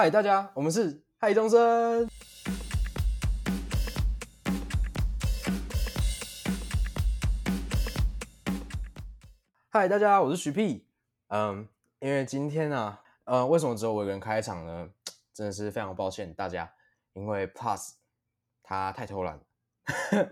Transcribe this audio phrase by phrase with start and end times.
[0.00, 2.08] 嗨，大家，我们是嗨中生。
[9.68, 10.86] 嗨，大家，我是徐屁。
[11.26, 11.66] 嗯，
[11.98, 14.88] 因为今天呢，呃，为什么只有我一个人开场呢？
[15.34, 16.72] 真的是非常抱歉大家，
[17.14, 17.94] 因为 Plus
[18.62, 19.40] 他太偷懒。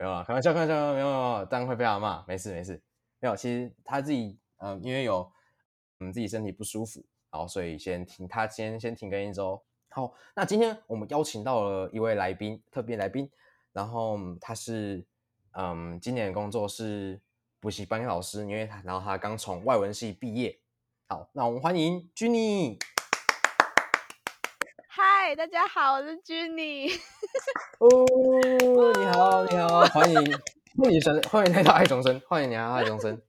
[0.00, 2.24] 没有啊，开玩笑，开玩笑，没有，没有，当然会被他骂。
[2.26, 2.82] 没事，没事，
[3.20, 3.36] 没有。
[3.36, 5.30] 其实他自己，嗯，因为有
[6.00, 7.04] 嗯自己身体不舒服，
[7.34, 9.60] 然后所以先停，他先先停更一周。
[9.88, 13.28] 好，那今天我们邀请到了一位来宾，特别来宾，
[13.72, 15.04] 然后他是
[15.58, 17.20] 嗯今年的工作是
[17.58, 20.56] 补习班老师，因为他然后他刚从外文系毕业。
[21.08, 22.78] 好，那我们欢迎 Jenny。
[24.86, 26.96] 嗨，大家好，我是 Jenny。
[27.80, 27.88] 哦，
[28.96, 30.16] 你好，你好，欢迎
[30.80, 33.20] 欢迎生，欢迎来到爱重生，欢迎你来到爱重生。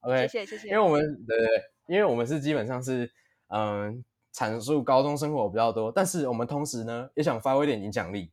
[0.00, 0.68] OK， 谢谢谢谢。
[0.68, 3.12] 因为我们对对对，因为我们是基本上是
[3.52, 8.32] 嗯阐述高中生活比较多，但是我们同时呢也想发挥一点影响力。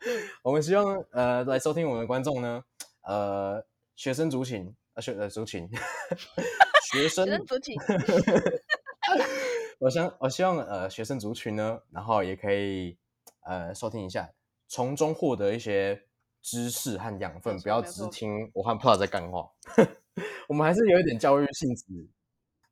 [0.44, 2.62] 我们希望呃来收听我们的观众呢，
[3.02, 3.64] 呃
[3.96, 5.68] 学生族群呃学呃族群
[6.92, 7.74] 学生族群，
[9.78, 12.96] 我想我希望呃学生族群呢，然后也可以
[13.44, 14.30] 呃收听一下，
[14.68, 16.02] 从中获得一些
[16.42, 19.50] 知识和养分，不要只听我和 Plus 在干话。
[20.48, 21.84] 我们还是有一点教育性质。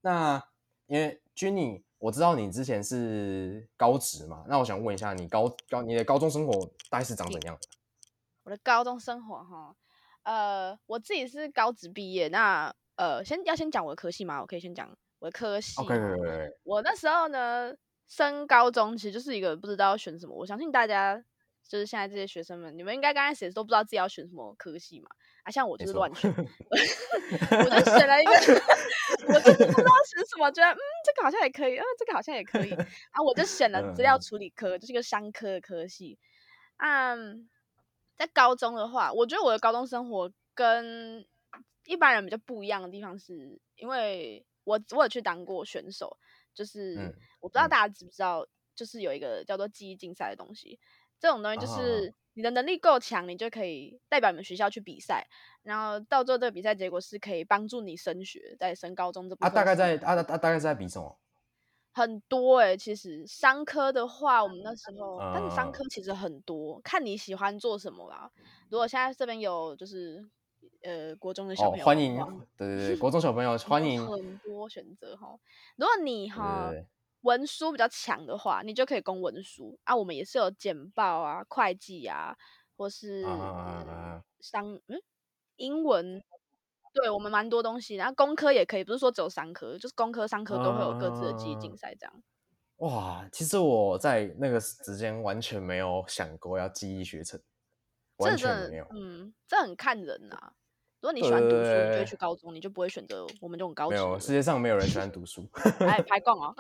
[0.00, 0.42] 那
[0.86, 6.52] 因为 Jenny，我知道你之前是高职嘛，那我想问一下，你高高你的高中生活
[6.88, 7.60] 大概是长怎样的？
[8.44, 9.76] 我的高中生活哈，
[10.22, 14.40] 呃，我自己是高职毕业，那呃，先要先讲我的科系嘛？
[14.40, 15.74] 我可以先讲我的科系。
[16.62, 17.74] 我那时候呢，
[18.06, 20.34] 升高中其实就是一个不知道要选什么。
[20.34, 21.22] 我相信大家
[21.66, 25.10] 就是现在这些学生们，你们应该刚开始都不知道自己要选什么科系嘛。
[25.48, 26.30] 啊，像我就是乱选，
[27.64, 28.32] 我就选了一个，
[29.32, 32.70] 我就是不知道选什么，觉得嗯，这个好像也可以，啊，这个好像也可以，
[33.12, 34.20] 啊，我就选了资料嗯。
[34.20, 36.18] 处理科，就是一个商科的科系。
[36.76, 37.48] 嗯，
[38.14, 41.26] 在高中的话，我觉得我的高中生活跟
[41.86, 46.18] 一般人比较不一样的地方是，因为我我有去当过选手，
[46.52, 47.70] 就是、嗯我不知道嗯。
[47.70, 50.78] 大家知不知道，就是有一个叫做记忆竞赛的东西，
[51.18, 55.26] 这种东西就啊是你的能力够强，你就可以代表你们学校去比赛，
[55.62, 61.18] 然后到最后这个比赛结果是可以帮助你升学，在升高中这部啊，大概在啊啊大概在比什么？
[61.92, 68.30] 很多诶、其实商科的话，我们那时候，但是商嗯科其实很多，看你喜欢做什么啦。
[68.70, 70.24] 如果现在这边有就是
[70.82, 72.26] 呃国中的小哦，朋友的欢迎话，
[72.56, 74.06] 对对对，国中小朋友欢迎。
[74.06, 75.36] 很多选择哈。
[75.76, 76.72] 如果你对哈
[77.22, 79.94] 文书比较强的话，你就可以攻文书啊。
[79.96, 82.36] 我们也是有简报啊、会计啊，
[82.76, 85.00] 或是啊啊啊啊商嗯
[85.56, 86.22] 英文。
[86.94, 92.22] 对我们蛮多东西，然后工科也可以，不是说只有商科，就是工科、商科都会有各自的记忆竞啊赛这样。
[92.78, 97.40] 哇，其实我在那个时间完全没有想过要记忆学程，
[98.16, 98.86] 完全没有。
[98.90, 100.54] 嗯，这很看人呐、
[101.00, 105.48] 如果你喜欢读书，你就会去高中，你就不会选择我们这种高没有，世界上没有人喜欢读书。
[105.80, 106.54] 哎，排杠哦。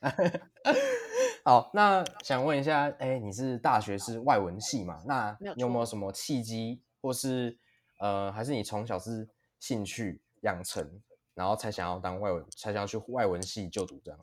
[1.44, 5.02] 好，那想问一下，哎，你是大学是外文系嘛？
[5.06, 7.58] 那有你有没有什么契机，或是
[7.98, 9.28] 呃，还是你从小是
[9.58, 11.02] 兴趣养成，
[11.34, 14.18] 然后才想要当外文，才想要去外文系就读这样？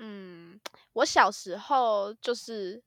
[0.00, 0.58] 嗯，
[0.94, 2.82] 我小时候就是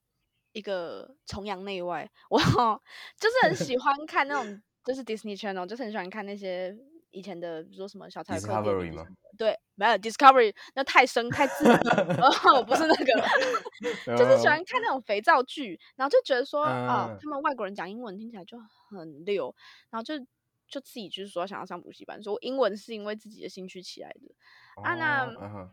[0.52, 6.78] 一个崇洋内外， 我就是很喜欢看那种，就是 Disney Channel，就是很喜欢看那些
[7.12, 9.08] 以前的，比如说什么小彩克电 Discovery。
[9.38, 17.18] 对，没有 Discovery，那太深太自然了， 哦，不是那个， 就是喜欢看那种肥皂剧，然后就觉得说，啊、嗯。
[17.22, 18.58] 他们外国人讲英文听起来就
[18.90, 19.54] 很溜，
[19.90, 20.18] 然后就
[20.70, 24.34] 就自己就是说想要上补习班，说英文是因为自己的兴趣起来的。
[24.82, 25.70] 啊那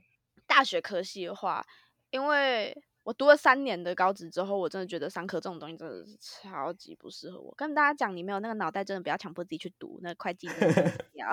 [0.47, 1.65] 大学科系的话，
[2.11, 7.53] 因为我读了三年的高职之后，我真的觉得商科这种东西真的是超级不适合我。
[7.57, 10.47] 跟大家讲，你没有那个脑袋，真的不要强迫自己去读那个会计，
[11.15, 11.33] 要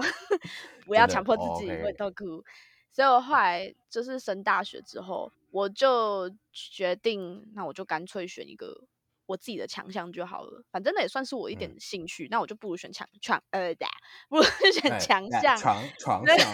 [0.85, 2.43] 不要强迫自哦己会痛苦。
[2.91, 8.85] 所以我后来就是升大学之后，我就决定，那我就干脆选一个
[9.27, 10.63] 我自己的强项就好了。
[10.71, 13.71] 反正那也算是我一点嗯兴趣，那我就不如选强强呃，
[14.27, 15.55] 不如选哎强哎项。
[15.55, 16.51] 床床对上，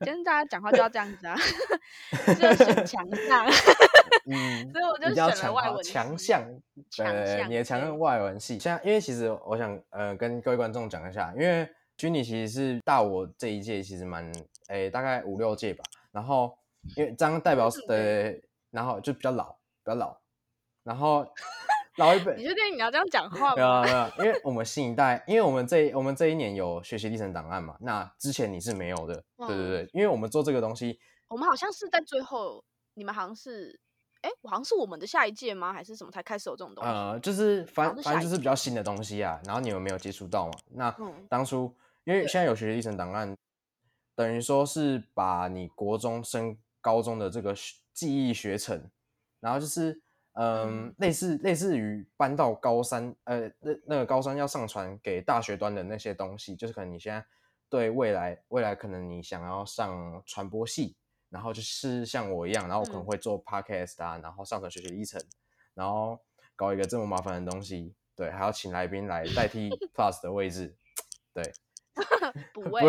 [0.00, 1.36] 跟大家讲话就要这样子啊，
[2.34, 3.46] 就选强项。
[4.26, 6.42] 嗯，所以我就选了强外文强项，
[6.90, 8.58] 强对，你的强对项外文系。
[8.58, 14.30] 现在，因为其实我想呃跟各位观众讲一下，因为君你其实是大我这一届，其实蛮
[14.68, 15.84] 诶大概五六届吧。
[16.12, 16.56] 然后
[16.96, 18.40] 因为这样代表的，
[18.70, 19.52] 然后就比较老，
[19.84, 20.16] 比较老，
[20.82, 21.26] 然后
[21.98, 23.96] 老一辈你确定你要这样讲话吗没有？
[24.16, 30.98] 没有，因为我们新一代，因为我们这我们这一年有学习历程档案嘛，那之前你是没有的，对对嗯对，因为我们做这个东西，
[31.28, 32.64] 我们好像是在最后
[32.94, 33.78] 你们好像是，
[34.22, 35.72] 哎，好像是我们的下一届吗？
[35.72, 36.90] 还是什么才开始有这种东西？
[36.90, 40.52] 呃，就是反好像是反正就是比较新的东西啊，然后你们没有接触到嘛？
[40.70, 41.74] 那嗯当初
[42.04, 43.34] 因为现在有学习历程档案，
[44.14, 48.90] 等于说是把你国中升高中的这个学记忆学程，
[49.40, 49.92] 然后就是
[50.34, 57.24] 嗯嗯类似类似于搬到高三，呃那那个高三要上传给大学端的那些东西，就是可能你现在
[57.68, 60.96] 对未来未来可能你想要上传播系，
[61.30, 65.20] 然后就是像我一样，然后我可能嗯会做 podcast 啊，然后上传学习历程，
[65.74, 66.18] 然后
[66.54, 70.76] 搞一个这么麻烦的东西，对，还要请来宾来代替 Plus 的位置，
[71.32, 71.42] 对
[72.52, 72.82] 补位，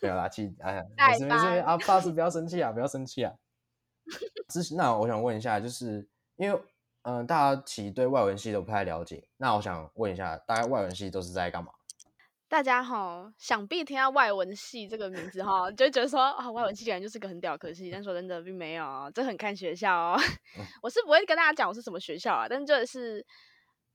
[0.00, 3.34] 没有啦，其哎呀，代没事没事啊，Plus 不要生气啊，不要生气啊。
[4.48, 6.58] 之前那我想问一下，就是因为
[7.02, 11.72] 嗯、呃大家其实对外文系都不太了解，那我想问一下，大概外文系都是在干嘛？
[12.48, 20.18] 大家哈，想必听到外文系这个名字哈，就会觉得说啊，外文系感觉就是个很屌的科系，但说真的并没有哦，这很看学校哦。
[20.56, 23.24] 嗯 我是不会跟大家讲我是什么学校啊，但就是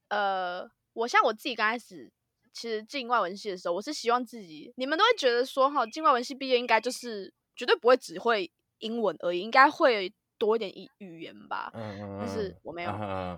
[0.10, 2.12] 呃，我像我自己刚开始
[2.54, 11.72] 其实进外文系的时候，我是希望自己，你们都会觉得说哈，进外文系毕业应该就是绝对不会只会英文而已，应该会多一点语语言吧。
[11.74, 12.92] 嗯嗯但是我没有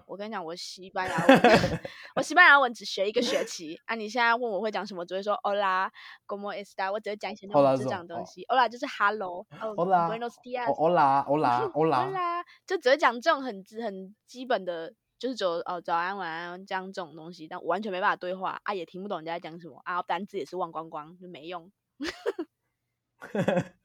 [0.07, 1.39] 我跟你讲，我西班牙文，
[2.17, 3.93] 我西班牙文只学一个学期啊！
[3.93, 5.91] 你现在问我会讲什么，我只会说 Hola,
[6.25, 8.43] cómo está，我只会讲一些那种障的东西。
[8.45, 21.71] Hola 就是 Hello，哦 Hola Buenos 哦 dias，欧啦欧啦欧啦，Hola，就只会讲这种很基很基本的，就是只有哦早安晚安这样这种东西，但我完全没办法对话啊，也听不懂人家在讲什么啊，单字也是忘光光，就没用。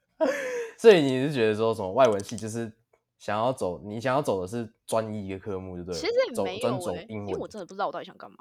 [0.76, 2.70] 所以你是觉得说什么外文系就是
[3.20, 6.00] 想要走，你想要走的是专一一个科目，对不对了？
[6.00, 7.46] 其实也走没有专走欸，英因为我。
[7.46, 8.38] 真的不知道我到底想干嘛。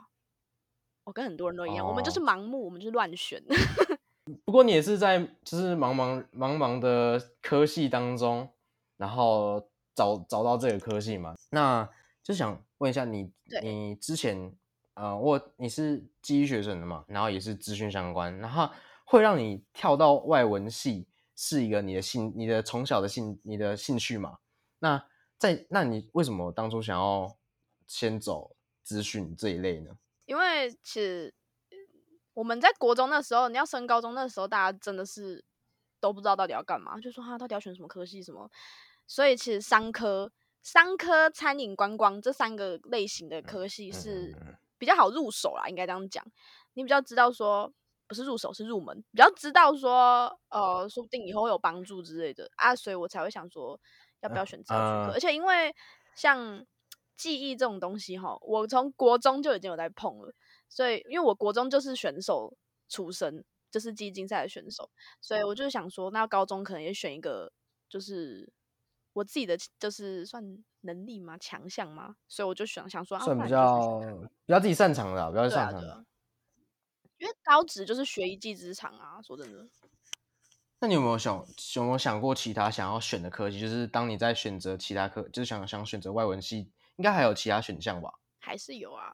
[1.03, 3.43] 我跟很多人都一样，我们就是哦盲目，我们就是乱选。
[4.45, 8.47] 不过你也是在就是茫茫茫茫的科系当中，
[8.95, 11.35] 然后找找到这个科系嘛？
[11.49, 11.87] 那
[12.23, 13.29] 就想问一下你，
[13.61, 14.55] 你之前
[14.93, 18.69] 呃，我你是记忆学生的嘛，然后也是资讯相关，然后
[19.03, 24.37] 会让你跳到外文系是一个你的兴，你的从小的兴，你的兴趣嘛？
[24.79, 25.05] 那
[25.37, 27.37] 在那你为什么当初想要
[27.87, 29.97] 先走资讯这一类呢？
[30.25, 31.33] 因为其实
[32.33, 35.43] 我们在国中那时候，你要升高中那时候，大家真的是
[35.99, 38.49] 都不知道到底要干嘛，就说他到底要选什么科系什么。
[39.07, 40.31] 所以其实商科、
[40.61, 46.23] 商科、餐饮、观光这三个类型的科系是嗯比较好入手啦，应该这样讲。
[46.73, 47.73] 你比较知道说，
[48.07, 53.79] 不是入手是入门，比较知道说，呃，说不定以后会有帮助之类的啊，所以我才会想说
[54.21, 55.12] 要不要选这个学科。
[55.12, 55.74] 呃而且因为
[56.16, 56.66] 像
[57.16, 60.33] 记忆这种东西哈，我从国中就已经有在碰了，
[60.69, 62.56] 所以因为我国中就是选手
[62.88, 64.89] 出身，就是记忆竞赛的选手，
[65.21, 67.51] 所以我就是想说，那高中可能也选一个，
[67.89, 68.51] 就是
[69.13, 70.44] 我自己的就是算
[70.81, 71.38] 能力吗？
[71.38, 72.16] 强项吗？
[72.27, 74.00] 所以我就想想说，啊、算比较
[74.45, 76.06] 比较自己擅长的啊，比较擅长的。
[77.18, 79.68] 因为高职就是学一技之长啊，说真的。
[80.81, 81.45] 那你有没有想
[81.75, 83.59] 有没有想过其他想要选的科系？
[83.59, 88.13] 就是当你在选择其他科，就是想想选择外文系，应该还有其他选项吧？
[88.39, 89.13] 还是有啊。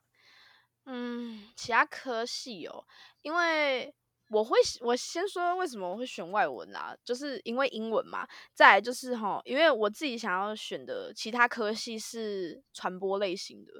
[0.85, 2.85] 嗯，其他科系哦，
[3.23, 3.91] 因为
[4.29, 8.27] 我会我先说为什么我会选外文啦，就是因为英文嘛。
[8.53, 13.73] 再来就是哈，因为我自己想要选的其他科系是传播类型的，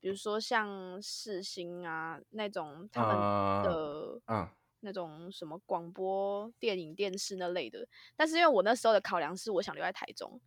[0.00, 4.48] 比如说像世新啊那种他们呃的嗯
[4.80, 7.86] 那种什么广播、电影、电视那类的。
[8.16, 10.40] 但是因为我那时候的考量是我想留在台中，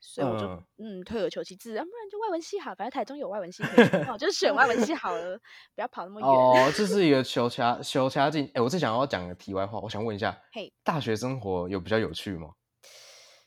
[0.00, 5.38] 所以我就嗯嗯退而求其次，啊不然就外文系好，反正台中有外文系可以选，哦，就选外文系好了，
[5.74, 6.28] 不要跑那么远。
[6.28, 8.50] 哦，这 是一个求掐求掐进。
[8.54, 12.50] 哎，我最想要讲个题外话，我想问一下，嘿，大学生活有比较有趣吗？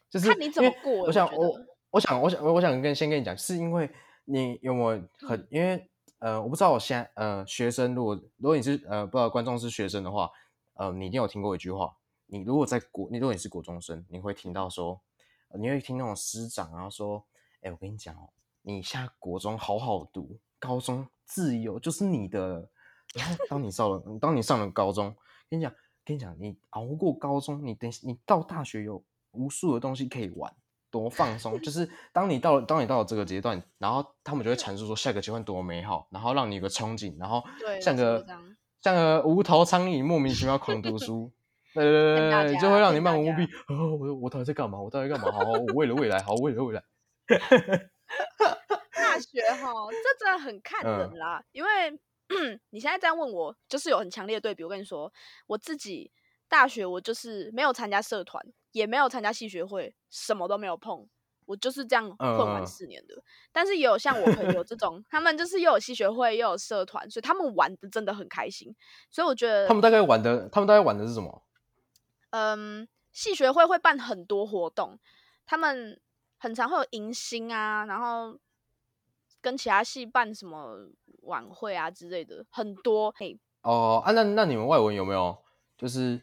[0.09, 1.55] 就是看你怎么过我我想我
[1.91, 3.89] 我想我想我想跟先跟你讲，是因为
[4.25, 5.88] 你有没有嗯很因为
[6.19, 10.29] 呃，我不知道我现在呃学生，如果如果你是呃不知道观众是学生的话，
[10.73, 11.95] 呃，你一定有听过一句话，
[12.27, 15.01] 你如果在国，你如果你是国中生，你会听到说，
[15.57, 17.25] 你会听那种师长啊说，
[17.61, 18.29] 哎，我跟你讲哦，
[18.61, 22.69] 你现在国中好好读，高中自由就是你的了。
[23.15, 25.15] 然后当你上了，当你上了高中，
[25.49, 25.73] 跟你讲，
[26.05, 30.53] 跟你讲，你熬过高中，你等你到大学有无数的东西可以玩，
[30.91, 31.59] 多放松。
[31.61, 38.25] 就是当你到了，当你到了这个阶段，然后他们就会阐述说下个阶段多美好，然后让你有个憧憬，然后对像个
[38.81, 41.31] 像个无头苍蝇莫名其妙狂读书。
[41.71, 43.53] 对对对对对，就家会让你漫无目的家。
[43.67, 44.79] 哦，我我到底在干嘛？
[44.81, 45.31] 我到底在干嘛？
[45.31, 46.83] 好，好我为了未来，好，为了未来。
[48.91, 51.43] 大 学哈，这真的很看嗯人啦。
[51.51, 51.69] 因为
[52.71, 54.63] 你现在这样问我，就是有很强烈的对比。
[54.63, 55.13] 我跟你说，
[55.45, 56.11] 我自己
[56.47, 61.07] 大学我就是没有参加社团，也没有参加系学会，什么都没有碰。
[61.45, 63.15] 我就是这样混完嗯四年的。
[63.51, 68.75] 但是也有像我朋友这种， 他们就是又有戏学会又有社团，所以他们玩的真的很开心。
[69.09, 71.43] 所以我觉得他们大概玩的，他们大概玩的是什么？
[72.29, 74.99] 嗯，戏学会会办很多活动，
[75.47, 75.99] 他们
[76.37, 78.37] 很常会有迎新啊，然后
[79.41, 80.87] 跟其他系办什么
[81.23, 83.11] 晚会啊之类的，很多。
[83.17, 85.35] 嘿，哦啊，那那你们外文有没有
[85.75, 86.21] 就是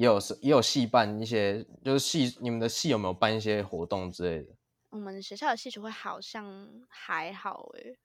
[0.00, 4.54] 也有是也有系办一些，就是系你们的系有没有办一些活动之类的？
[4.88, 7.98] 我们学校的系学会好像还好诶、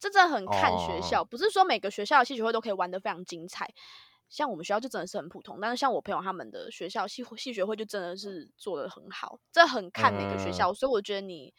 [0.00, 3.72] 这真的很看学校，不是说每个学校的系学会都可以玩得非常精彩。
[4.28, 10.74] 像我们学校就真的是很普通，但是像我朋友他们的学校系系学会就真的是做的很好，这很看每个学校。
[10.74, 11.54] 所以我觉得你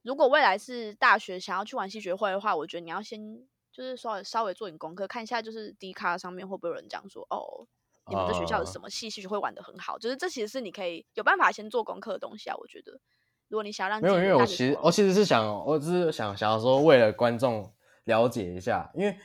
[0.00, 7.68] 如果未来是大学想要去玩系学会的话，我觉得你要先就是稍微稍微做点功课，看一下就是 D 卡上面会不会有人讲说哦，
[8.08, 12.56] 你们的学校有什么系系学会玩的很好，就是这其实是你可以有办法先做功课的东西啊。
[12.56, 12.92] 我觉得
[13.48, 17.72] 如果你想让没有，因为我其实我其实是想，我只是想想要说，为了观众
[18.04, 19.16] 了解一下，因为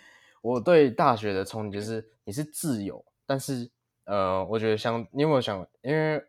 [0.42, 3.70] 我对大学的憧憬就是你是自由，但是
[4.06, 6.22] 呃，我觉得像你有没有想，因为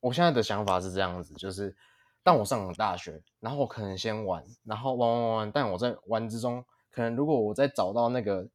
[0.00, 1.76] 我现在的想法是这样子，就是
[2.22, 8.48] 当我上了大学，然后我可能先玩，然后玩玩玩玩，但我在玩之中，可能如果我再找到那个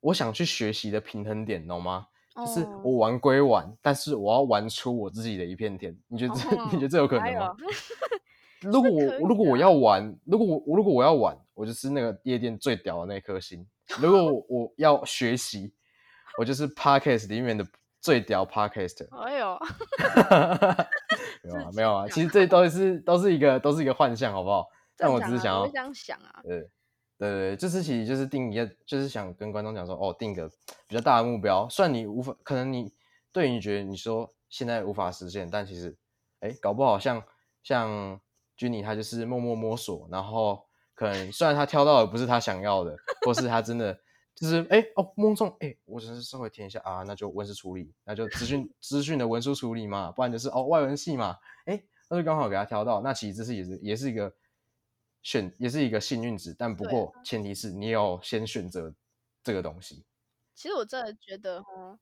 [0.00, 2.06] 我想去学习的平衡点，懂吗？
[2.36, 5.96] 就是哦我玩归玩，但是我要玩出我自己的一片天。
[6.08, 7.54] 你觉得这、哦 你觉得这有可能吗？
[8.62, 13.60] 如果我如果我要玩，如果我我如果我要玩，我就是那个夜店最屌的那颗星；
[14.00, 15.72] 如果我我要学习，
[16.38, 17.64] 我就是 podcast 里面的
[18.00, 19.06] 最屌 podcaster。
[19.22, 19.58] 哎呦，
[21.42, 24.66] 没有啊，没有啊，其实这都是都是一个都是一个幻象，好不好？
[24.96, 26.40] 但我只是想要这样想啊。
[26.42, 26.68] 对
[27.18, 30.46] 对对，这次其实就是定一个，就是想跟观众讲说，哦，定个
[30.86, 31.66] 比较大的目标。
[31.70, 32.92] 虽然你无法，可能你
[33.32, 35.96] 对你觉得你说现在无法实现，但其实，
[36.40, 37.22] 哎，搞不好像
[37.62, 38.20] 像
[38.58, 42.94] Jenny 他就是默默摸索，然后可能虽然他挑到的不是他想要的，
[43.24, 43.98] 或是他真的
[44.34, 54.30] 就是哎哦摸中哎，我只是稍微填一下啊，那就文书处理，那就资讯资讯的文书处理嘛，不然就是哦外文系嘛，哎，那就刚好给他挑到，那其实这是也是也是一个。
[55.26, 58.94] 选也是一个幸运值，但不对过前提是你有先选择
[59.42, 60.04] 这个东西。
[60.54, 61.98] 其实我真的觉得，哦，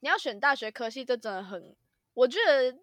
[0.00, 1.76] 你要选大学科系，这真的很，
[2.14, 2.76] 我觉得，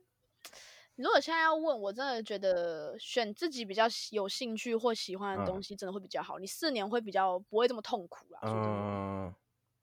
[0.96, 6.40] 如果现在要问我，真的觉得选自己比较有兴趣或喜欢的东嗯西，真的会比较好。
[6.40, 8.40] 你四年会比较不会这么痛苦啦。
[8.44, 9.36] 说真的嗯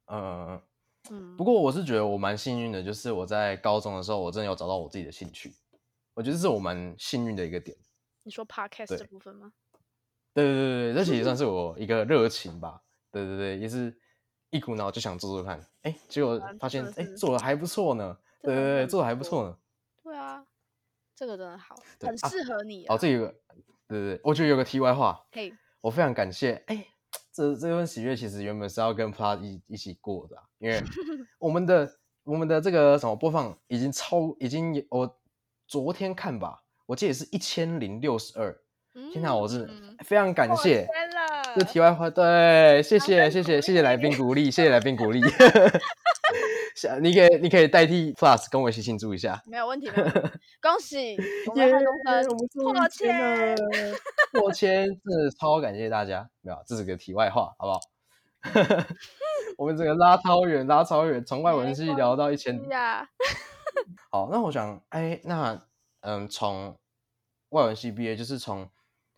[0.07, 0.63] 嗯，
[1.11, 5.55] 嗯，不过我是觉得我蛮幸运的，就是我在高中的时候，我真的有找到我自己的兴趣。
[6.15, 7.77] 我觉得这是我蛮幸运的一个点。
[8.23, 9.53] 你说 podcast 这部分吗？
[10.35, 12.83] 对对对对，这其实算是我一个热情吧。
[13.11, 13.95] 对对对，也是
[14.51, 18.17] 一股脑就想做做看，哎，结果啊发现哎做的还不错呢。
[18.41, 19.57] 对对对，做的还不不错呢。
[20.03, 20.45] 对啊，
[21.15, 22.95] 这个真的好，很适合你啊。
[22.95, 23.35] 哦，这有个
[23.87, 26.87] 对对对，我觉得有个题外话，嘿，我非常感谢，哎，
[27.31, 30.83] 这这份喜悦其实原本是要跟 Plus 一一起过的啊、因为
[31.39, 35.21] 我们的我们的这个什么播放已经超已经有我
[35.67, 38.62] 昨天看吧，我记得是一千零六十二。
[39.13, 40.87] 天哪，我是嗯非常感谢。
[41.55, 45.21] 这题外话，对，谢谢谢谢 谢谢来宾鼓励，谢谢来宾鼓励。
[46.75, 49.41] 想你可以你可以代替 Plus 跟我一起庆祝一下。
[49.47, 49.89] 没有问题，
[50.61, 51.17] 恭喜
[51.49, 53.57] 我们耶汉中生我们终破千，
[54.33, 56.29] 破千，真的超感谢大家。
[56.41, 57.81] 没有，这是个题外话，好不好？
[59.59, 62.59] 我们这个拉超远，拉超远，从外文系没聊到一千。
[62.71, 63.07] 呀，
[64.11, 65.63] 好，那我想，哎，那
[66.01, 66.77] 嗯，从
[67.51, 68.69] 外文系毕业，就是从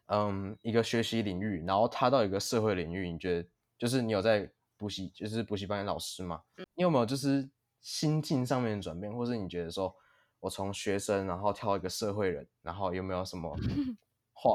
[0.06, 6.42] 嗯一个学习领域，然后踏到一个社会领域，你觉得就是你有在补习，就是补习班的老师嘛？
[6.74, 7.48] 你有没有就是
[7.80, 9.94] 心境上面的转变，或是你觉得说
[10.40, 13.56] 我从学生然后跳一个社会人，然后有没有什么
[14.32, 14.54] 话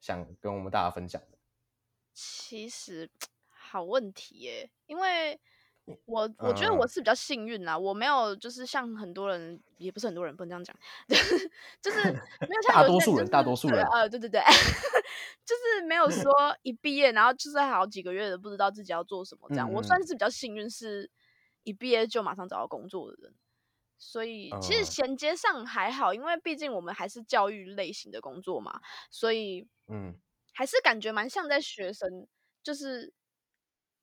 [0.00, 1.38] 想跟我们大家分享的？
[2.14, 3.10] 其实
[3.48, 5.40] 好问题耶，因为
[6.06, 6.78] 我我觉得嗯。
[6.78, 10.76] 我是比较幸运啦，我没有就是像很多人，也不是很多人不能这样讲，
[11.80, 11.98] 就是
[12.46, 14.40] 没有像大多数人就是大多数人对呃，对对对，
[15.46, 16.10] 就是没有。
[16.10, 16.32] 说
[16.62, 21.10] 一毕业然后就是好几个月的不知道自己要做什么这样，我嗯算是比较幸运，是
[21.62, 23.34] 一毕业就马上找到工作的人。
[23.98, 28.80] 所以其实嗯衔接上还好，因为毕竟我们还是教育类型的工作嘛，
[29.10, 30.20] 所以嗯。
[30.54, 32.26] 还是感觉蛮像在学生，
[32.62, 33.12] 就是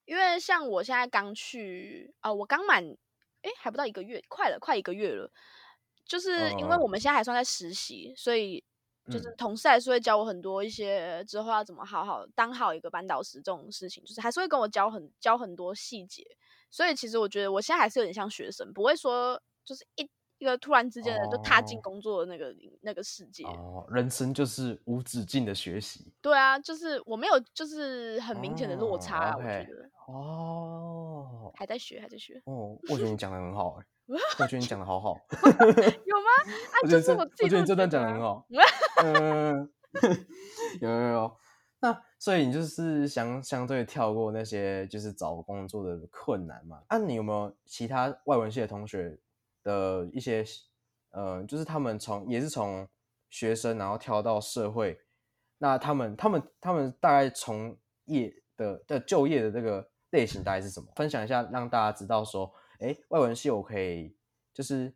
[0.08, 5.30] 因为像我现在刚去，呃，我刚满，诶，还不到一个月，快了，快一个月了。
[6.06, 8.64] 就是因为嗯我们现在还算在实习，所以
[9.12, 16.26] 就是嗯同事还是会教我很多一些之后要怎么好好当好一个班导师这种事情，就是还是会跟我教很教很多细节。
[16.72, 23.44] 所以其实我觉得我现在还是有点像学生，不会说就是一一个突然之间的就踏进哦工作的那个那个世界。
[23.44, 26.14] 哦，人生就是无止境的学习。
[26.22, 32.42] 对啊，就是我没有就是很明显的落哦差啊，我觉得哦还在学，还在学。
[32.46, 33.86] 哦，我觉得你讲的很好哎、
[34.40, 35.18] 我觉得你讲的好好，
[36.06, 36.30] 有吗？
[36.72, 38.46] 啊，就是我自己我觉得你这段讲的很好。
[39.04, 39.72] 嗯，
[40.82, 41.38] 有有有。
[41.80, 46.82] 那所以你就是相相对跳过那些就是找工作的困难嘛？
[46.88, 49.20] 啊，你有没有其他外文系的同学
[49.62, 50.44] 的一些
[51.12, 52.88] 呃，就是他们从也是从
[53.30, 55.00] 学生然后跳到社会，
[55.58, 60.88] 那他们他们他们大概从业的的就业的这个类型大概是什么？
[60.96, 64.16] 分享一下，让大家知道说，哎，外文系我可以
[64.54, 64.94] 就是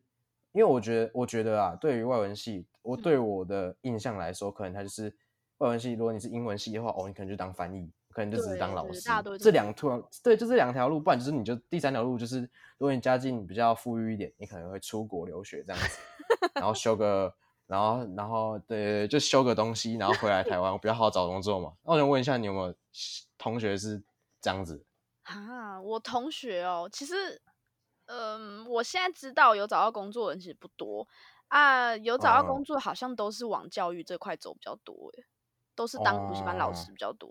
[0.53, 5.13] 因为我觉得我觉得啊，对于外文系，我对我的印象来说，可能它就是
[5.57, 5.93] 外文系。
[5.93, 9.01] 如果你是英文系的话，哦，你可能就当翻译，可能就只是当老师。
[9.39, 12.41] 这两条对，就这两条路，不然就是你就第三条路就是，
[12.77, 15.99] 如果你家境比较富裕一点，你可能会出国留学这样子，
[16.55, 17.33] 然后修个，
[17.67, 21.73] 然后然后对，就修个东西，然后回来台湾比较好找工作嘛。
[21.83, 22.73] 那我想问一下，你有没有
[23.37, 24.01] 同学是
[24.41, 24.83] 这样子？
[25.31, 27.41] 啊，我同学哦，其实，
[28.05, 31.07] 嗯，我现在知道有找到工作的人其实不多。
[31.47, 35.25] 啊，有找到工嗯作好像都是往教育这块走比较多，诶，
[35.75, 36.73] 都是当补习班老哦。
[36.73, 37.29] 师比较多，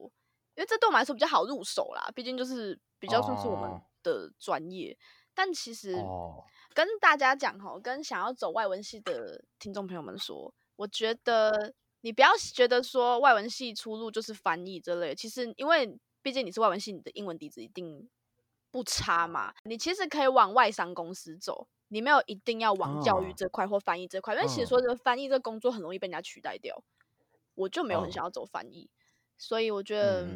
[0.54, 3.82] 因为这对我们来说比较好入手啦，毕竟就是比较算是我们哦。
[4.02, 4.94] 的专业。
[5.32, 18.08] 但其实哦，跟大家讲哈，跟想要走外文系的听众朋友们说，我觉得你不要觉得说外文系出路就是翻译这类，其实因为毕竟你是外文系，你的英文底子一定
[18.70, 21.68] 不差嘛，你其实可以往外商公司走。
[21.92, 26.80] 你没有一定要往教育嗯这块或翻译这块，因为其实嗯说这翻译这工作很容易被人家取代掉。
[27.56, 28.88] 我就没有很嗯想要走翻译，
[29.36, 30.26] 所以我觉得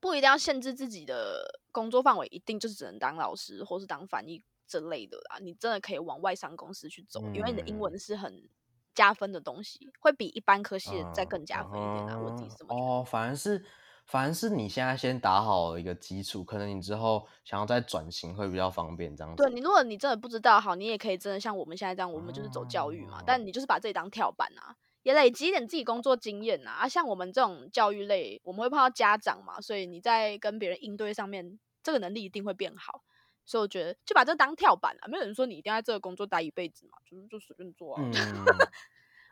[0.00, 5.38] 不一定要限制自己的工作范围，一定就是只能当老师或是当翻译之类的啦。
[5.38, 8.48] 你真的可以往外商公司去走，因为你的英嗯文是很
[8.94, 12.18] 加分的东西，会比一般科系的再嗯更加分一点啊。
[12.18, 12.82] 我自己是这么觉得。
[12.82, 13.62] 哦，反而是
[14.06, 19.42] 反正是你现在先打好一个基础，可能你之后想要再转型会比较方便，这样子。
[19.42, 26.72] 对你，如果你真的不知道，好，你也可以真的像我们现在这样，我们就是走教育嘛，哦但你就是把这里当跳板啊，也累积一点自己工作经验啊。
[26.80, 33.02] 啊，像我们这种教育类，我们会碰到家长嘛，所以你在跟别人应对上面，这个能力一定会变好。
[33.46, 38.02] 所以我觉得就把这当跳板啊，没有人说你一定要在这个工作待一辈子嘛，就是就随便做啊。
[38.02, 38.12] 嗯，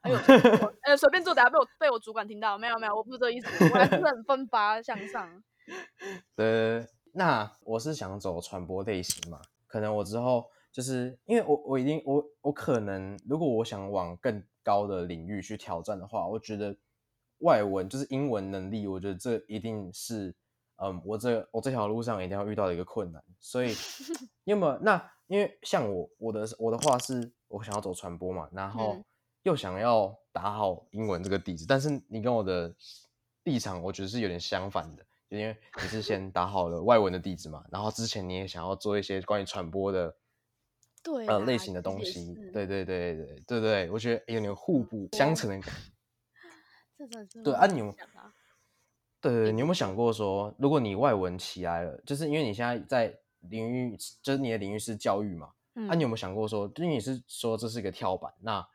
[0.03, 5.43] 哎呦，我 哎随便做，等下被我被我主管听到，没有没有，我不是这个意思，我还是很奋发向上。
[6.37, 16.77] 对，那我是想走传播类型嘛，可能我之后就是因为我我一定我我可能如果我想往更高的领域去挑战的话，我觉得
[17.39, 20.35] 外文就是英文能力，我觉得这一定是
[20.77, 23.23] 嗯我这我这条路上一定要遇到的一个困难。
[23.39, 23.73] 所以
[24.45, 29.05] 因为那因为像我我的我的话是我想要走传播嘛，然后嗯
[29.43, 32.75] 又想要打好英文这个底子，但是你跟我的
[33.45, 35.05] 立场我觉得是有点相反的。
[35.29, 40.15] 就因为你是先打好了外文的底子嘛，然后之前你也想要做一些关于传播的
[41.03, 45.81] 对啦呃类型的东西，是对对对对对对，我觉得有点互补相成的感觉。
[46.99, 47.91] 这真是对啊，你有
[49.23, 58.69] 对对对，你有没有想过说，如果你外文起来了，就是因为你现在在领域，就是你的领域是教育嘛，嗯啊，你有没有想过说，因为你是说这是一个跳板，那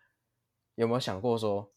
[0.77, 1.73] 有没有想过说，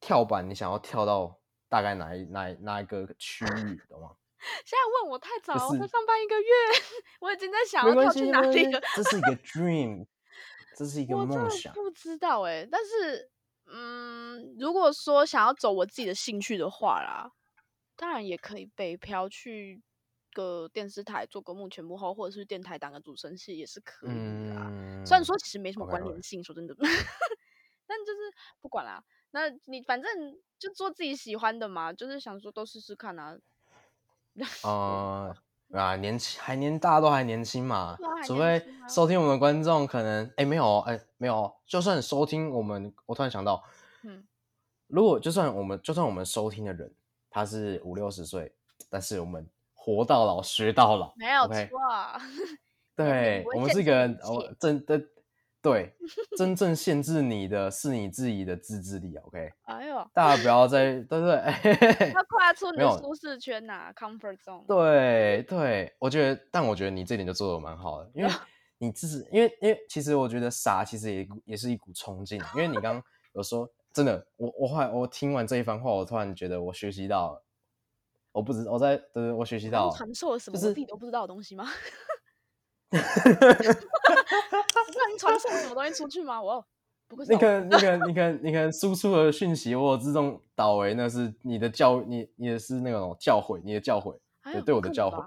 [0.00, 4.16] 跳板你想要跳到大概哪一哪一哪一个区域，懂吗？
[4.64, 6.46] 现在问我太早了，我才上班一个月，
[7.20, 8.80] 我已经在想要跳去哪里了。
[8.96, 10.06] 这是一个 dream，
[10.74, 11.74] 这是一个梦想。
[11.74, 13.30] 不知道哎、但是
[13.66, 17.30] 嗯，如果说想要走我自己的兴趣的话啦，
[17.96, 19.82] 当然也可以北漂去
[20.32, 24.10] 个电视台做个幕前幕后，或者是电台当个主持人系也是可以
[24.48, 24.68] 的啊。
[24.70, 26.74] 嗯，虽然说其实没什么关联性，说真的，
[27.88, 28.18] 但就是
[28.60, 29.02] 不管啦。
[29.30, 33.36] 那你反正就做自己喜欢的嘛，就是想说都试试看啊。
[34.62, 35.34] 呃
[35.72, 43.62] 啊，年轻还年，大家都还年轻嘛啊，除非收听我们的观众可能哎没有哦哎没有哦，就算收听我们，我突然想到，
[44.02, 44.26] 嗯，
[44.86, 46.90] 如果就算我们就算我们收听的人
[47.28, 48.54] 他是五六十岁，
[48.88, 52.18] 但是我们活到老学到老，没有错啊。
[52.96, 54.98] 对我们是一个人，限制一切我真的
[55.70, 55.94] 对
[56.36, 62.12] 真正限制你的是你自己的自制力，OK，哎呦，大家不要再对不对？
[62.14, 64.64] 要跨出你的舒适圈呐、c o m f o r t zone。
[64.66, 68.30] 对对，我觉得，但我觉得你这点就做的蛮好的，因为
[68.78, 73.02] 你自己，因为因为其实我觉得傻其实也也是一股冲劲，因为你刚刚
[73.34, 77.42] 有说真的，我我后来我听完这一番话，我突然觉得我学习到了，
[78.32, 81.66] 我不知我在对对，我学习到了，传授了什么就是我自己都不知道的东西吗？
[85.18, 86.40] 传送什么东西出去吗？
[86.40, 86.64] 我
[87.08, 94.18] 不会是那我个那个你看你看输出的讯息，我有自动导为那是你的教你你的是那种教诲，你的教诲
[94.52, 95.26] 对对我的教诲吧。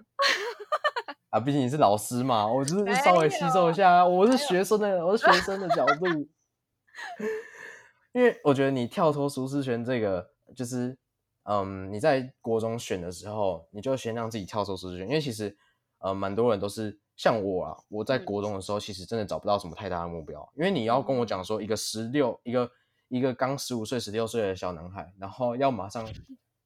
[1.32, 6.06] 啊，毕竟你是老师嘛，我只是稍微吸收一下啊，我是学生的，我是学生的角度，
[8.13, 10.97] 因为我觉得你跳脱舒适圈这个，就是
[11.43, 15.56] 嗯，你在国中选的时候，你就先让自己跳脱舒适圈，因为其实
[15.99, 18.26] 呃，蛮多人都是像我啊，我在嗯。
[18.26, 22.72] 国中的时候，其实真的找不到什么太大的目标，因为你要跟我讲说，一个十六，一个
[23.10, 26.12] 一个刚十五岁、十六岁的小男孩，然后要马上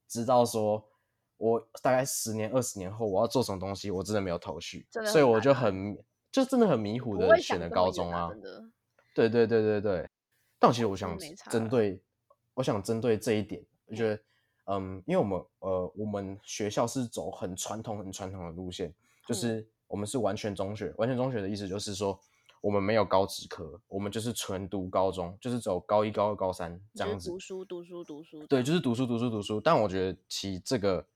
[0.08, 0.82] 知道说。
[1.38, 5.94] 我大概十年、二十年后我要做什么东西，我真的没有头绪，所以我就很
[6.32, 8.30] 就真的很迷糊的选了高中啊。
[9.14, 10.08] 对对对对对，
[10.58, 11.14] 但其实我想
[11.50, 12.00] 针对，
[12.54, 14.22] 我想针对这一点，我觉得，
[14.64, 18.90] 嗯，因为我们呃，我们学校是走很传统、很传统的路线，
[19.26, 19.36] 就嗯。
[19.36, 22.18] 是我们是完全中学，完全中学的意思就是说，
[22.60, 27.38] 我们没有高职科，我们就是纯读高中，就是走高一、高二、高三这就是样子读。
[27.38, 28.46] 书读书读书。
[28.46, 29.60] 对，就是读书、读书、读书。
[29.60, 31.06] 但我觉得其实这个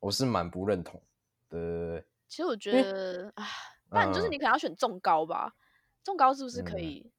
[0.00, 1.00] 我是蛮不认同
[1.48, 2.04] 的。
[2.28, 3.46] 其实我觉得啊，
[3.88, 5.54] 不然就是嗯你可能要选重高吧。
[6.02, 7.12] 重高是不是可嗯以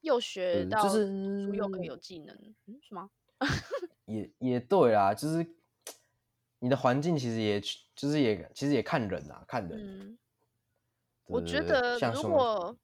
[0.00, 1.06] 又学到就是
[1.46, 2.36] 书又可以有技能？
[2.66, 3.10] 嗯，是吗？
[4.06, 5.46] 也也对啦，就是
[6.58, 7.60] 你的环境其实也
[7.94, 9.78] 就是也其实也看人啊，看人。
[9.80, 10.18] 嗯，
[11.30, 12.76] 我觉得如果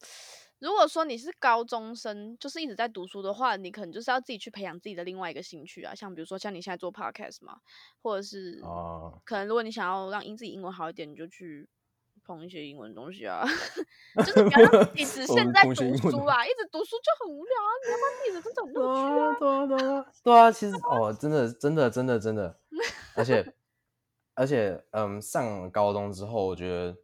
[0.58, 7.58] 如果说你是高中生，就是一直在读书的话，你可能就是要自己去培养自己的另外一个兴趣啊，像比如说像你现在做 podcast 嘛，
[8.02, 11.68] 或者是哦可能如果你想要让英自己英文好一点，你就去
[12.24, 13.44] 碰一些英文的东西啊，
[14.24, 15.74] 就是不要让自己 只我是限在读
[16.10, 19.36] 书啊，一直读书就很无聊啊，你要不然自己的真的很乐趣啊。
[19.38, 22.58] 对啊，对啊，对啊，对啊，其实 哦，真的，真的，真的，真的，
[23.14, 23.54] 而且，
[24.34, 26.96] 而且，嗯，上高中之后，我觉得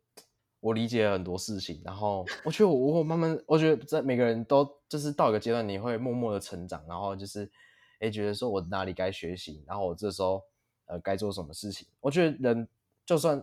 [0.62, 7.50] 我理解了很多事情，然后我觉得我我慢慢，我觉得在每个人都就是到一个阶段，你会默默的成长，然后就是，
[7.98, 10.40] 哎，觉得说我哪里该学习，然后我这时候
[10.86, 11.88] 呃该做什么事情。
[12.00, 12.68] 我觉得人
[13.04, 13.42] 就算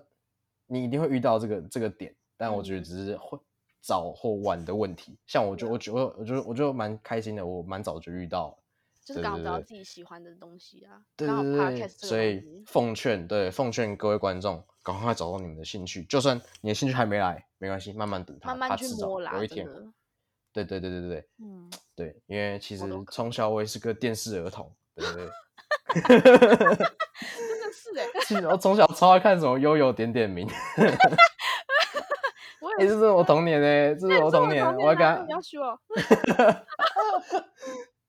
[0.66, 3.38] 你一定会遇到这个这个点，但我觉得嗯只是会
[3.82, 5.18] 早或晚的问题。
[5.28, 8.56] 像我就我觉得我就我就蛮开心的，我蛮早就遇到了。
[9.04, 11.28] 就是找到自己喜欢的东西啊，对
[11.90, 19.66] 所以奉劝对奉劝各位观众，赶快找到你们的兴趣，就算你的兴趣还没来，没关系，慢慢等它，慢慢去它迟早摸啦，有一天。
[19.66, 19.92] 真的，
[20.52, 25.32] 对对对对对对嗯，对，因为其实从小我也是个电视儿童，对对对。
[25.90, 30.48] 真的是哎、其实我从小超爱看什么悠悠点点名，
[32.62, 32.70] 我。
[32.70, 35.80] 哎、也是这是我童年哎、这是我童年，我要跟他啊你要说，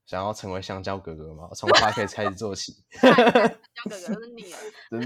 [0.07, 4.59] 想要成为香蕉哥哥嘛，从 p a 开始做起，香蕉哥哥就是你了，
[4.91, 5.01] 对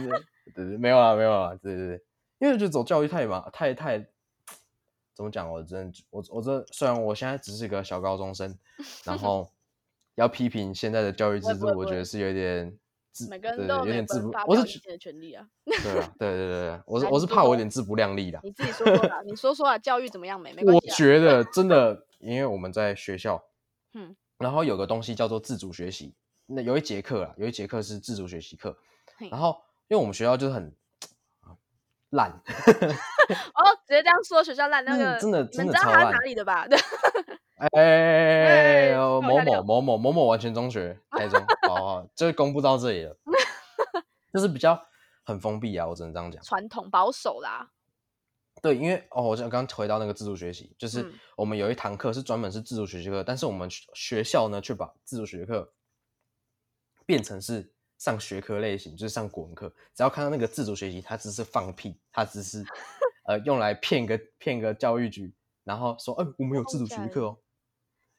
[0.53, 2.05] 对对没有啊没有啊，对对对，
[2.39, 3.99] 因为就走教育太嘛太太
[5.15, 8.57] 怎么讲，我真的我我这虽然我现在只是个小高中生，
[9.05, 9.51] 然 后
[10.17, 12.77] 要批评现在的教育制度，我觉得是有点
[13.13, 15.49] 自每个人对都有有点自不我是觉表意见的权利啊。
[15.65, 18.41] 对啊对对对对，我是我是怕我有点自不量力的。
[18.43, 20.53] 你自己说说啦，你说说啊，教育怎么样没？
[20.53, 20.81] 没关我。
[20.95, 23.43] 觉得真的，因为我们在学校，
[23.93, 26.15] 嗯，然后有个东西叫做自主学习，
[26.47, 28.77] 那有一节课啊，有一节课是自主学习课，
[29.31, 29.57] 然后
[29.89, 30.75] 因为我们学校就是很
[31.41, 31.57] 啊
[32.11, 32.31] 烂，
[33.55, 36.67] 哦，直接这样说学校烂那个，真的真的你知道他是真的超烂哪里的吧？
[37.57, 43.17] 哎哎某某某某某某完全中学 台中，好好，就公布到这里了，
[44.33, 44.79] 就是比较
[45.25, 46.43] 很封闭啊，我只能这样讲。
[46.43, 47.71] 传统保守啦，
[48.61, 55.73] 对，因为哦，我刚刚回到那个自主学习，就是嗯我们有一堂课是专门是自主学习课，但是我们学学校呢却把自主学课
[57.07, 57.73] 变成是
[58.05, 59.73] 上学科类型，就是上国文课。
[59.95, 62.63] 只要看到那个自主学习，他只是放屁，他只是
[63.25, 65.33] 呃用来骗个骗个教育局，
[65.65, 67.39] 然后说，哎、我们有自主学习课哦。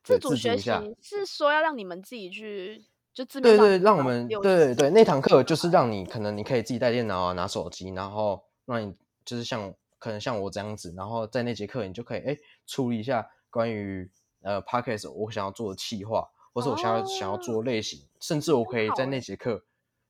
[0.04, 8.92] 自主学习是说要让你们自己去，就自对对，让我们对对对，那堂课就是让你可能你可以自己带电脑啊，拿手机，然后让你
[9.24, 14.10] 就是像可能像我这样子，然后在那节课你就可以哎处理一下关于
[14.42, 19.64] 呃 podcast 我想要做的企划，或是我想要、想要做类型，甚至我可以在那节课，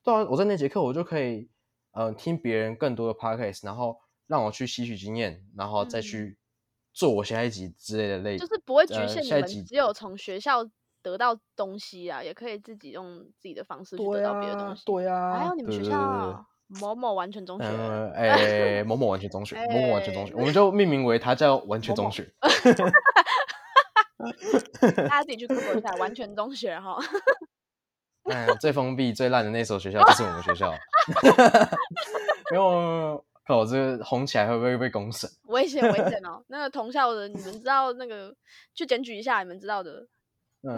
[0.06, 1.50] 对啊，我在那节课我就可以
[1.90, 6.38] 呃听别人更多的 podcast，然后让我去吸取经验，然后再嗯去
[6.92, 10.64] 做我下一集之类的类，就是不会局呃限你们只有从学校
[11.02, 14.84] 得到东西啊，也可以自己用自己的方式去得到别的东啊西。
[14.86, 22.32] 对啊，还有你们学校某某完全中学，嗯，哎、某某完全中学，某某完全中学，哎我们就命名为它叫完全某某中学。
[25.08, 26.96] 大家自己去 Google 一下完全中学哈。
[28.32, 30.72] 哎，最封闭、最烂的那所学校就是我们学校。
[32.50, 35.30] 没有，看我这个红起来会不会被公审？
[35.44, 36.42] 危险危险哦！
[36.48, 38.34] 那个同校的，你们知道那个
[38.74, 40.06] 去检举一下，你们知道的。
[40.62, 40.76] 嗯，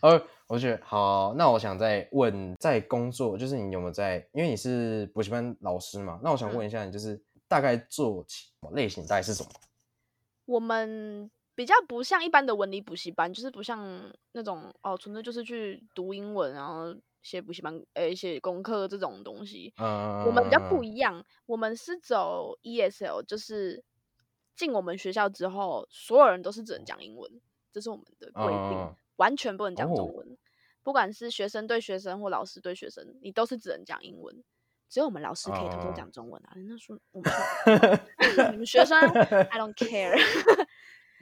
[0.00, 4.24] 呃，我觉得好，那我想再问，在工作，就是你有没有在？
[4.32, 8.24] 因为你是补习班老师嘛，那我想问一下，你就是大概做
[8.72, 9.48] 类型大概是什么？
[10.44, 16.94] 我们比较不像一般的文理补习班，就是不像那种哦，纯粹就是去读英文，然后。
[17.22, 21.24] 写补习班，诶，写功课这种东西，我们比较不一样。
[21.46, 23.80] 我们是走 ESL，就是
[24.56, 27.30] 进我们学校之后，所有人都是只能讲英文，
[27.70, 30.36] 这是我们的规定，完全不能讲中文。
[30.82, 34.42] 不管是学生对学生或老师对学生，你都是只能讲英文。
[34.88, 36.54] 只有我们老师可以偷偷讲中文啊！
[36.56, 37.32] 那说我们
[38.50, 40.18] 你们学生，I don't care。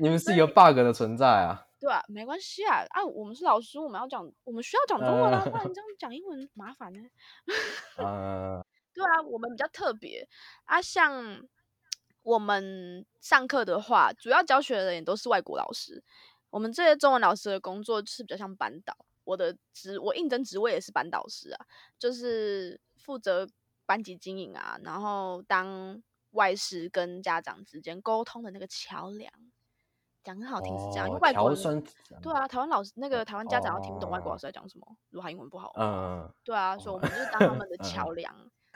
[0.00, 1.66] 你们是一个 bug 的存在啊。
[1.78, 7.00] 对啊，没关系啊，啊，我们是老师，我们要讲，我们需要讲中文啊，不然你这样 讲英文麻烦呢。
[7.96, 10.28] 啊，对啊，我们比较特别
[10.64, 11.42] 啊，像
[12.22, 16.02] 我们上课的话，主要教学的人也都是外国老师。
[16.50, 21.66] 我们这些中文老师的工作是比较像班导，我的职我应征职位也是班导师啊，
[21.98, 23.46] 就是负责
[23.86, 29.32] 班级经营啊，然后当外师跟家长之间沟通的那个桥梁。
[30.22, 31.84] 讲很好听是这样，因为外国人
[32.22, 38.34] 对啊，台湾老师那个台湾家长要听不懂外国老师在讲什么，如果他英文不好，嗯，对啊，所以我们就是当他们的桥梁，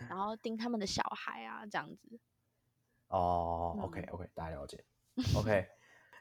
[0.08, 2.18] 然后盯他们的小孩啊，这样子。
[3.08, 4.82] 哦，OK OK，大家了解。
[5.36, 5.66] OK，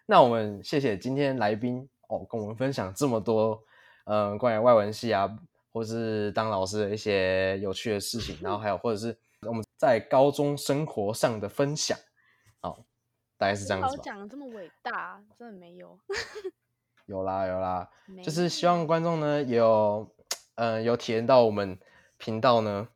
[0.05, 3.63] 那我们谢谢今天来宾哦，跟我们分享这么多，
[4.05, 5.29] 嗯，关于外文系啊，
[5.71, 11.97] 或是当老师的一些有趣的事情，然后还有或者是我们在高中生活上的分享，
[12.59, 12.83] 好。
[13.37, 13.97] 大概是这样子。
[14.01, 15.99] 讲的这么伟大，真的没有。
[17.05, 17.89] 有啦有啦，
[18.23, 20.09] 就是希望观众呢有，
[20.55, 21.77] 呃，有体验到我们
[22.17, 22.87] 频道呢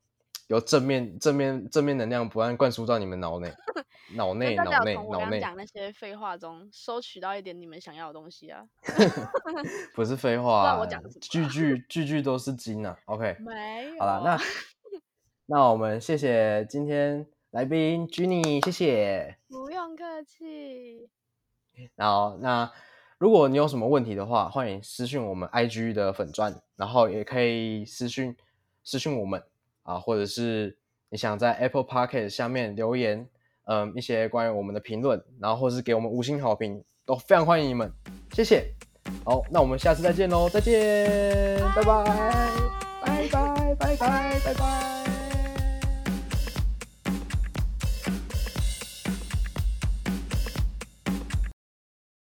[0.47, 3.53] 有正面正面正面能量不断灌输到你们脑内，
[4.15, 5.41] 脑内脑内脑内。
[5.41, 8.63] 讲那些废话中收取到一点你们想要的东西啊。
[9.93, 10.85] 不是废话，
[11.19, 12.97] 句句句句都是金啊。
[13.07, 13.99] OK，没有。
[13.99, 14.39] 好了，那
[15.47, 17.27] 那我们谢谢今天。
[17.51, 19.37] 来宾 Jenny，谢谢。
[19.49, 21.09] 不用客气。
[21.95, 22.71] 然后，那
[23.17, 28.35] 如果你有什么问题的话，欢迎私信我们 IG 的粉钻，然后也可以私信
[28.83, 29.41] 私信我们
[29.83, 30.77] 啊，或者是
[31.09, 33.27] 你想在 Apple p o c k e t 下面留言，
[33.65, 37.91] 嗯，一些关于我们的评论，然后或是给我们五星好评，都非常欢迎你们。
[38.33, 38.73] 谢谢。
[39.23, 42.03] 好，那我们下次再见喽，再见，拜拜，
[43.01, 44.96] 拜拜，拜拜，拜拜。